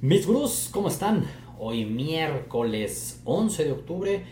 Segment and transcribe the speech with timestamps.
[0.00, 1.24] Mis gurús, ¿cómo están?
[1.58, 4.24] Hoy miércoles 11 de octubre.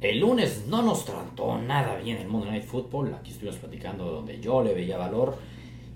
[0.00, 3.14] El lunes no nos trató nada bien el Monday Night Football.
[3.14, 5.36] Aquí estuvimos platicando donde yo le veía valor.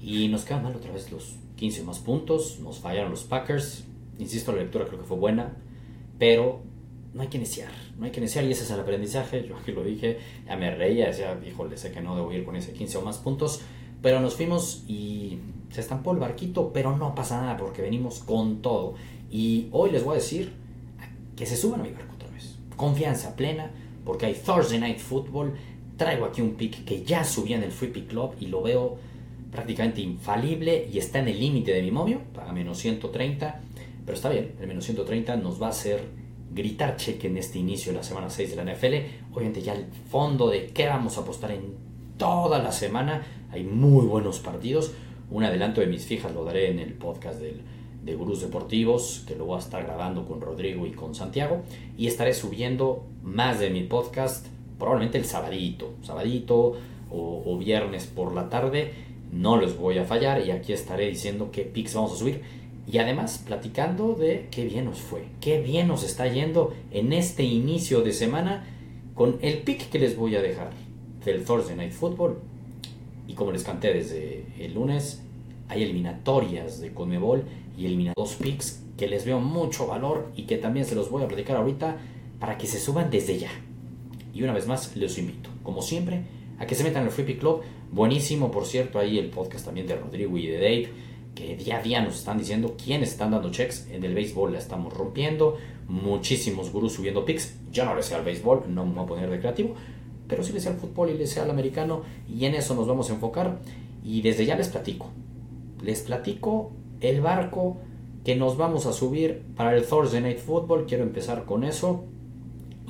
[0.01, 2.59] Y nos quedan mal otra vez los 15 más puntos.
[2.59, 3.85] Nos fallaron los Packers.
[4.19, 5.59] Insisto, la lectura creo que fue buena.
[6.19, 6.63] Pero
[7.13, 7.71] no hay que iniciar.
[7.97, 9.47] No hay que iniciar y ese es el aprendizaje.
[9.47, 10.19] Yo aquí lo dije.
[10.45, 11.07] Ya me reía.
[11.07, 13.61] Decía, híjole, sé que no debo ir con ese 15 o más puntos.
[14.03, 15.39] Pero nos fuimos y
[15.75, 18.95] se estampó el barquito, pero no pasa nada porque venimos con todo.
[19.29, 20.53] Y hoy les voy a decir
[21.35, 22.55] que se suban a mi barco otra vez.
[22.77, 23.73] Confianza plena,
[24.05, 25.55] porque hay Thursday Night Football.
[25.97, 28.99] Traigo aquí un pick que ya subí en el Free Pick Club y lo veo
[29.51, 33.61] prácticamente infalible y está en el límite de mi momio, para menos 130.
[34.07, 36.05] Pero está bien, el menos 130 nos va a hacer
[36.53, 39.33] gritar cheque en este inicio de la semana 6 de la NFL.
[39.33, 41.75] Obviamente ya el fondo de qué vamos a apostar en
[42.17, 43.27] toda la semana.
[43.51, 44.93] Hay muy buenos partidos.
[45.31, 47.61] Un adelanto de mis fijas lo daré en el podcast del,
[48.05, 51.63] de Gurús Deportivos, que lo voy a estar grabando con Rodrigo y con Santiago.
[51.97, 54.47] Y estaré subiendo más de mi podcast,
[54.79, 56.77] probablemente el sabadito, sabadito
[57.11, 58.93] o, viernes por la tarde.
[59.33, 62.43] No les voy a fallar y aquí estaré diciendo qué picks vamos a subir.
[62.91, 67.43] Y además platicando de qué bien nos fue, qué bien nos está yendo en este
[67.43, 68.67] inicio de semana
[69.15, 70.71] con el pick que les voy a dejar
[71.25, 72.37] del Thursday Night Football.
[73.35, 75.23] Como les canté desde el lunes,
[75.69, 77.45] hay eliminatorias de Conmebol
[77.77, 81.25] y elimina dos picks que les veo mucho valor y que también se los voy
[81.25, 81.97] a platicar ahorita
[82.39, 83.51] para que se suban desde ya.
[84.33, 86.23] Y una vez más, les invito, como siempre,
[86.59, 87.63] a que se metan el Free Pick Club.
[87.91, 90.89] Buenísimo, por cierto, ahí el podcast también de Rodrigo y de Dave,
[91.35, 93.89] que día a día nos están diciendo quiénes están dando checks.
[93.91, 95.57] En el béisbol la estamos rompiendo.
[95.89, 97.57] Muchísimos gurús subiendo picks.
[97.73, 99.75] Yo no le sé al béisbol, no me voy a poner de creativo,
[100.29, 102.03] pero sí le sé al fútbol y le sé al americano.
[102.29, 103.61] Y en eso nos vamos a enfocar.
[104.05, 105.11] Y desde ya les platico.
[105.83, 107.79] Les platico el barco
[108.25, 110.87] que nos vamos a subir para el Thursday Night Football.
[110.87, 112.05] Quiero empezar con eso.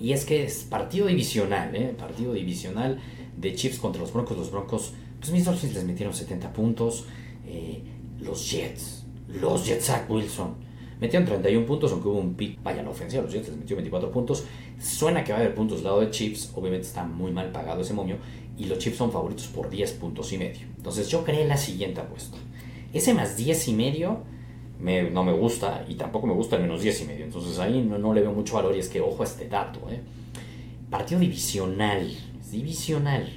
[0.00, 1.94] Y es que es partido divisional, ¿eh?
[1.96, 3.00] Partido divisional
[3.36, 4.36] de Chiefs contra los Broncos.
[4.36, 7.04] Los Broncos, pues mis Dolphins les metieron 70 puntos.
[7.46, 7.82] Eh,
[8.20, 10.54] los Jets, los Jets, Zach Wilson,
[11.04, 12.62] metieron 31 puntos, aunque hubo un pick.
[12.62, 14.44] Vaya, la ofensiva, los Jets les metió 24 puntos.
[14.80, 16.52] Suena que va a haber puntos del lado de Chiefs.
[16.54, 18.16] Obviamente está muy mal pagado ese momio.
[18.56, 20.66] Y los Chiefs son favoritos por 10 puntos y medio.
[20.76, 22.38] Entonces yo creé la siguiente apuesta.
[22.92, 24.22] Ese más 10 y medio
[24.80, 27.24] me, no me gusta y tampoco me gusta el menos 10 y medio.
[27.24, 29.80] Entonces ahí no, no le veo mucho valor y es que ojo a este dato.
[29.90, 30.00] ¿eh?
[30.88, 32.10] Partido divisional,
[32.50, 33.28] divisional,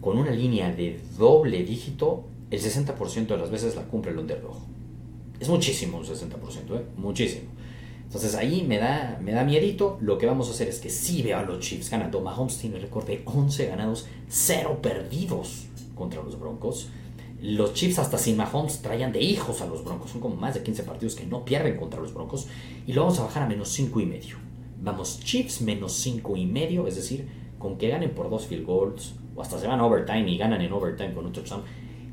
[0.00, 4.56] con una línea de doble dígito, el 60% de las veces la cumple el underdog.
[5.42, 6.30] Es muchísimo un 60%,
[6.76, 6.84] ¿eh?
[6.96, 7.50] muchísimo.
[8.04, 9.98] Entonces ahí me da, me da miedito.
[10.00, 12.20] Lo que vamos a hacer es que si veo a los Chiefs ganando.
[12.20, 15.66] Mahomes tiene el récord de 11 ganados, 0 perdidos
[15.96, 16.90] contra los Broncos.
[17.40, 20.12] Los Chiefs hasta sin Mahomes traían de hijos a los Broncos.
[20.12, 22.46] Son como más de 15 partidos que no pierden contra los Broncos.
[22.86, 24.36] Y lo vamos a bajar a menos 5 y medio.
[24.80, 26.86] Vamos, Chiefs menos 5 y medio.
[26.86, 27.26] Es decir,
[27.58, 29.14] con que ganen por dos field goals.
[29.34, 31.62] O hasta se van a overtime y ganan en overtime con un touchdown.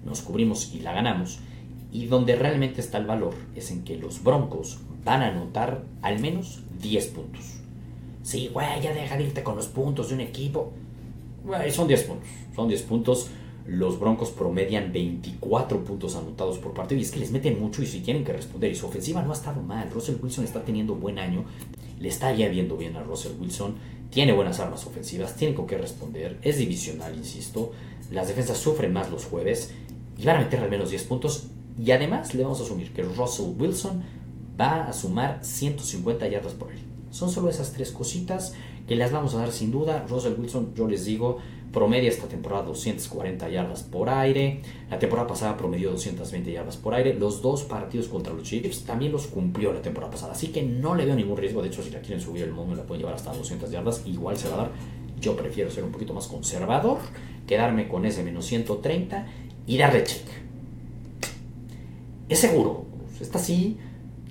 [0.04, 1.42] Nos cubrimos y la ganamos.
[1.92, 6.20] Y donde realmente está el valor es en que los Broncos van a anotar al
[6.20, 7.56] menos 10 puntos.
[8.22, 10.72] Sí, güey, ya deja de irte con los puntos de un equipo.
[11.72, 12.28] Son 10 puntos.
[12.56, 13.30] Son 10 puntos
[13.70, 17.86] los Broncos promedian 24 puntos anotados por partido y es que les meten mucho y
[17.86, 20.96] si tienen que responder y su ofensiva no ha estado mal, Russell Wilson está teniendo
[20.96, 21.46] buen año,
[22.00, 23.76] le está ya viendo bien a Russell Wilson,
[24.10, 27.72] tiene buenas armas ofensivas, tiene con qué responder, es divisional, insisto,
[28.10, 29.72] las defensas sufren más los jueves
[30.18, 31.49] y van a meter al menos 10 puntos
[31.80, 34.04] y además le vamos a asumir que Russell Wilson
[34.60, 36.80] va a sumar 150 yardas por él.
[37.10, 38.54] Son solo esas tres cositas
[38.88, 40.06] que las vamos a dar sin duda.
[40.10, 41.38] Russell Wilson, yo les digo,
[41.72, 44.62] promedia esta temporada 240 yardas por aire.
[44.90, 47.14] La temporada pasada promedió 220 yardas por aire.
[47.14, 50.34] Los dos partidos contra los Chiefs también los cumplió la temporada pasada.
[50.34, 51.62] Así que no le veo ningún riesgo.
[51.62, 54.04] De hecho, si la quieren subir el mundo, la pueden llevar hasta 200 yardas.
[54.06, 54.72] Igual se va a dar.
[55.22, 57.00] Yo prefiero ser un poquito más conservador,
[57.48, 59.28] quedarme con ese menos 130
[59.66, 60.49] y darle check.
[62.30, 62.86] Es seguro.
[63.20, 63.78] Está así.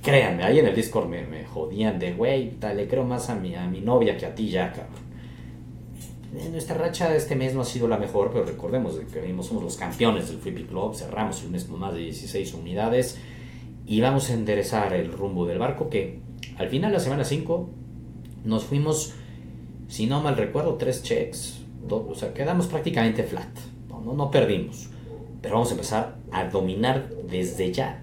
[0.03, 3.67] Créanme, ahí en el Discord me, jodían de, güey, le creo más a mi, a
[3.67, 5.09] mi novia que a ti ya, cabrón
[6.51, 9.77] nuestra racha de este mes no ha sido la mejor, pero recordemos que somos los
[9.77, 13.19] campeones del Flippy Club, cerramos el mes con más de 16 unidades
[13.87, 16.21] y vamos a enderezar el rumbo del barco que
[16.59, 17.71] al final de la semana 5
[18.45, 19.15] nos fuimos,
[19.89, 23.49] si no mal recuerdo, tres checks, o sea, quedamos prácticamente flat,
[23.89, 24.91] no, no, perdimos,
[25.41, 28.03] pero vamos a empezar a dominar desde ya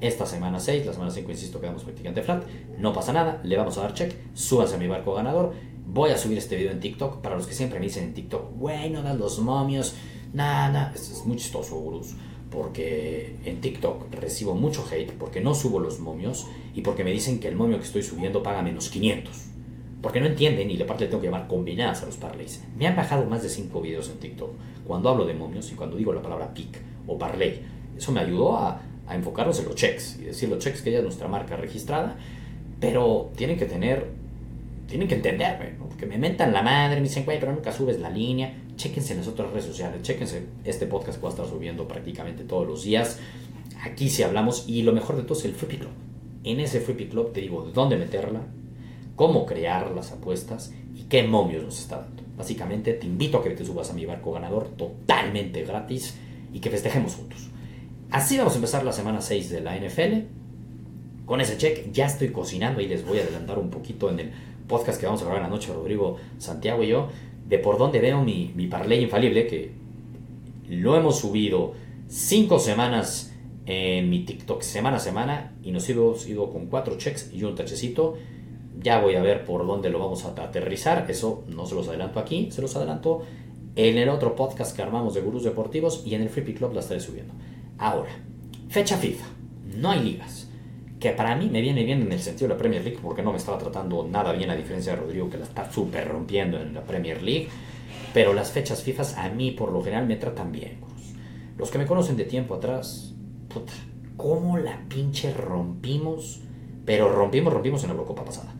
[0.00, 2.44] esta semana 6, la semana 5, insisto, quedamos prácticamente flat,
[2.78, 5.52] no pasa nada, le vamos a dar check, súbanse a mi barco ganador
[5.92, 8.56] Voy a subir este video en TikTok para los que siempre me dicen en TikTok,
[8.56, 9.96] güey, no das los momios,
[10.32, 10.92] nada, nada.
[10.94, 12.14] Es, muy chistoso, gurús.
[12.48, 16.46] porque en TikTok recibo mucho hate porque no subo los momios
[16.76, 19.34] y porque me dicen que el momio que estoy subiendo paga menos 500.
[20.00, 22.62] Porque no entienden y la parte tengo que llamar combinadas a los parlays.
[22.76, 24.50] Me han bajado más de 5 videos en TikTok
[24.86, 26.80] cuando hablo de momios y cuando digo la palabra pick
[27.10, 27.60] o parlay.
[27.96, 28.80] Eso me ayudó a,
[29.10, 32.16] a enfocarnos en los checks y decir los checks que ya es nuestra marca registrada,
[32.78, 34.06] pero tienen que tener,
[34.86, 38.08] tienen que entenderme, porque me mentan la madre, me dicen, güey, pero nunca subes la
[38.08, 38.54] línea.
[38.76, 42.44] Chéquense en las otras redes sociales, chéquense este podcast que voy a estar subiendo prácticamente
[42.44, 43.18] todos los días.
[43.82, 45.90] Aquí sí hablamos y lo mejor de todo es el Free Club.
[46.44, 48.40] En ese Free Club te digo dónde meterla,
[49.16, 52.22] cómo crear las apuestas y qué momios nos está dando.
[52.38, 56.16] Básicamente te invito a que te subas a mi barco ganador totalmente gratis
[56.52, 57.48] y que festejemos juntos.
[58.10, 60.26] Así vamos a empezar la semana 6 de la NFL.
[61.26, 64.30] Con ese check ya estoy cocinando y les voy a adelantar un poquito en el
[64.66, 67.08] podcast que vamos a grabar en la noche, Rodrigo, Santiago y yo,
[67.48, 69.70] de por dónde veo mi, mi parlay infalible, que
[70.68, 71.74] lo hemos subido
[72.08, 73.32] 5 semanas
[73.66, 77.54] en mi TikTok semana a semana y nos hemos ido con 4 checks y un
[77.54, 78.16] tachecito
[78.82, 81.06] ya voy a ver por dónde lo vamos a aterrizar.
[81.08, 83.22] Eso no se los adelanto aquí, se los adelanto
[83.76, 86.80] en el otro podcast que armamos de Gurús Deportivos y en el Free Club la
[86.80, 87.34] estaré subiendo.
[87.78, 88.10] Ahora,
[88.68, 89.26] fecha FIFA.
[89.76, 90.48] No hay ligas.
[90.98, 93.30] Que para mí me viene bien en el sentido de la Premier League porque no
[93.30, 96.74] me estaba tratando nada bien a diferencia de Rodrigo que la está súper rompiendo en
[96.74, 97.48] la Premier League.
[98.12, 100.78] Pero las fechas FIFA a mí por lo general me tratan bien.
[101.56, 103.14] Los que me conocen de tiempo atrás,
[103.48, 103.72] puta,
[104.16, 106.40] ¿cómo la pinche rompimos?
[106.84, 108.54] Pero rompimos, rompimos en la Eurocopa pasada.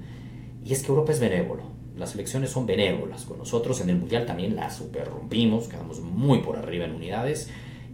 [0.65, 1.70] Y es que Europa es benévolo.
[2.01, 3.27] Las elecciones son benévolas.
[3.27, 5.69] Con nosotros en el Mundial también la super rompimos.
[5.69, 7.51] Quedamos muy por arriba en unidades.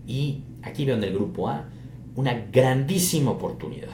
[0.07, 1.69] Y aquí veo en el grupo A
[2.15, 3.91] una grandísima oportunidad.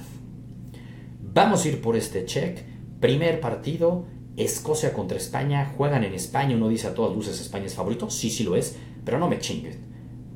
[1.34, 2.60] Vamos a ir por este check.
[3.00, 4.04] Primer partido,
[4.36, 5.72] Escocia contra España.
[5.76, 6.56] Juegan en España.
[6.56, 8.10] Uno dice a todas luces España es favorito.
[8.10, 8.76] Sí, sí lo es.
[9.06, 9.78] Pero no me chinguen.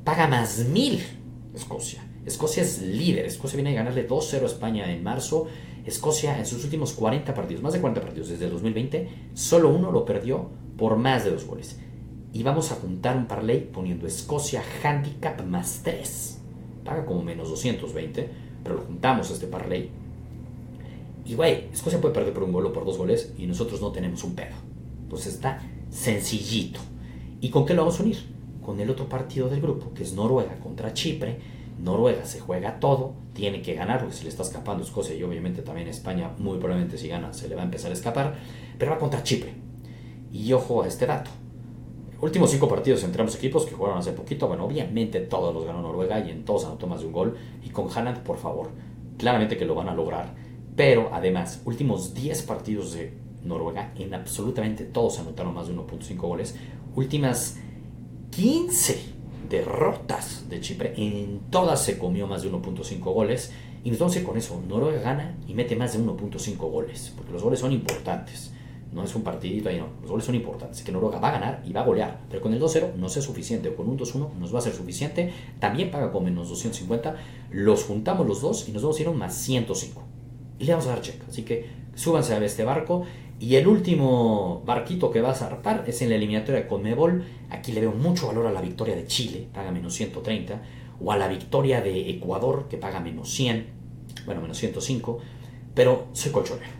[0.03, 0.99] Paga más mil
[1.53, 2.03] Escocia.
[2.25, 3.25] Escocia es líder.
[3.25, 5.47] Escocia viene a ganarle 2-0 a España en marzo.
[5.87, 9.89] Escocia en sus últimos 40 partidos, más de 40 partidos desde el 2020, solo uno
[9.89, 11.79] lo perdió por más de dos goles.
[12.33, 16.41] Y vamos a juntar un parlay poniendo Escocia Handicap más 3.
[16.83, 18.29] Paga como menos 220,
[18.63, 19.89] pero lo juntamos este parlay.
[21.25, 23.93] Y güey, Escocia puede perder por un gol o por dos goles y nosotros no
[23.93, 24.55] tenemos un pedo.
[25.03, 26.81] Entonces está sencillito.
[27.39, 28.17] ¿Y con qué lo vamos a unir?
[28.61, 33.13] Con el otro partido del grupo, que es Noruega contra Chipre Noruega se juega todo,
[33.33, 36.97] tiene que ganar, porque se le está escapando Escocia y obviamente también España, muy probablemente
[36.97, 38.35] si gana se le va a empezar a escapar,
[38.77, 39.53] pero va contra Chipre.
[40.31, 41.29] Y ojo a este dato.
[42.19, 45.81] Últimos cinco partidos entre ambos equipos que jugaron hace poquito, bueno, obviamente todos los ganó
[45.81, 47.37] Noruega y en todos anotó más de un gol.
[47.63, 48.71] Y con Haaland, por favor,
[49.17, 50.33] claramente que lo van a lograr.
[50.75, 53.13] Pero además, últimos 10 partidos de
[53.43, 56.55] Noruega, en absolutamente todos anotaron más de 1.5 goles.
[56.95, 57.59] Últimas
[58.31, 59.16] 15
[59.49, 63.51] derrotas de Chipre, en todas se comió más de 1.5 goles.
[63.83, 67.59] Y entonces con eso, Noruega gana y mete más de 1.5 goles, porque los goles
[67.59, 68.51] son importantes.
[68.91, 69.87] No es un partidito ahí, no.
[70.01, 70.81] Los goles son importantes.
[70.81, 72.21] Que Noruega va a ganar y va a golear.
[72.29, 73.69] Pero con el 2-0 no es suficiente.
[73.69, 75.31] O con un 2-1 nos va a ser suficiente.
[75.59, 77.15] También paga con menos 250.
[77.51, 80.03] Los juntamos los dos y nos vamos a ir a un más 105.
[80.59, 81.21] Y le vamos a dar check.
[81.27, 83.03] Así que súbanse a este barco
[83.39, 87.23] y el último barquito que va a zarpar es en la eliminatoria de Conmebol.
[87.49, 90.61] Aquí le veo mucho valor a la victoria de Chile, paga menos 130,
[90.99, 93.67] o a la victoria de Ecuador, que paga menos 100,
[94.25, 95.19] bueno, menos 105,
[95.75, 96.71] pero soy colchonero.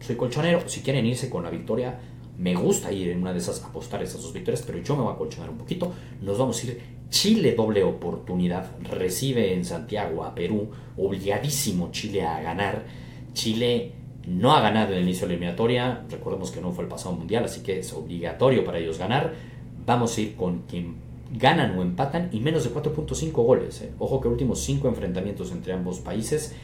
[0.00, 1.98] Soy colchonero, si quieren irse con la victoria,
[2.36, 5.14] me gusta ir en una de esas, apostar esas dos victorias, pero yo me voy
[5.14, 5.92] a colchonar un poquito.
[6.20, 12.40] Nos vamos a ir Chile doble oportunidad, recibe en Santiago a Perú, obligadísimo Chile a
[12.42, 12.84] ganar.
[13.32, 13.92] Chile
[14.26, 17.14] no ha ganado en el inicio de la eliminatoria, recordemos que no fue el pasado
[17.14, 19.34] mundial, así que es obligatorio para ellos ganar.
[19.84, 20.96] Vamos a ir con quien
[21.32, 23.82] ganan o empatan y menos de 4.5 goles.
[23.82, 23.92] Eh.
[23.98, 26.54] Ojo que últimos 5 enfrentamientos entre ambos países,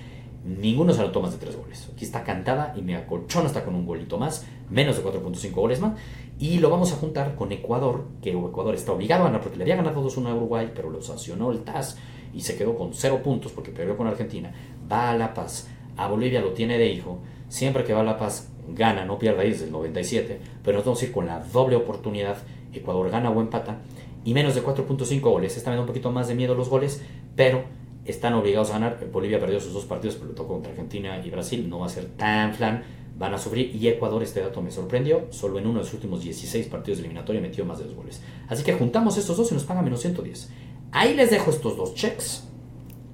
[0.44, 1.88] ninguno se anotó más de 3 goles.
[1.92, 5.80] Aquí está cantada y me acolchona hasta con un golito más, menos de 4.5 goles
[5.80, 5.98] más.
[6.38, 9.64] Y lo vamos a juntar con Ecuador, que Ecuador está obligado a ganar porque le
[9.64, 11.98] había ganado 2-1 a Uruguay, pero lo sancionó el TAS
[12.32, 14.52] y se quedó con 0 puntos porque perdió con Argentina.
[14.90, 17.18] Va a La Paz, a Bolivia lo tiene de hijo
[17.48, 21.02] Siempre que va La Paz gana, no pierda ahí desde el 97, pero nos vamos
[21.02, 22.36] a ir con la doble oportunidad.
[22.72, 23.78] Ecuador gana o empata
[24.24, 25.56] y menos de 4.5 goles.
[25.56, 27.02] Esta me da un poquito más de miedo los goles,
[27.34, 27.64] pero
[28.04, 29.06] están obligados a ganar.
[29.10, 31.68] Bolivia perdió sus dos partidos, pero lo tocó contra Argentina y Brasil.
[31.68, 32.82] No va a ser tan flan.
[33.16, 33.74] Van a sufrir.
[33.74, 35.26] Y Ecuador, este dato me sorprendió.
[35.30, 38.22] Solo en uno de sus últimos 16 partidos de eliminatoria metió más de dos goles.
[38.48, 40.50] Así que juntamos estos dos y nos paga menos 110.
[40.92, 42.44] Ahí les dejo estos dos checks.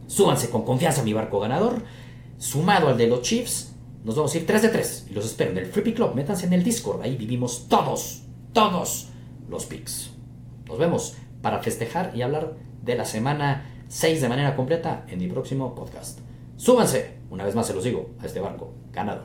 [0.06, 1.82] Súbanse con confianza a mi barco ganador.
[2.38, 3.73] Sumado al de los Chiefs
[4.04, 6.14] nos vamos a ir 3 de 3 y los espero en el Flippy Club.
[6.14, 9.08] Métanse en el Discord, ahí vivimos todos, todos
[9.48, 10.10] los picks.
[10.66, 15.28] Nos vemos para festejar y hablar de la semana 6 de manera completa en mi
[15.28, 16.20] próximo podcast.
[16.56, 19.24] Súbanse, una vez más se los digo, a este barco ganador.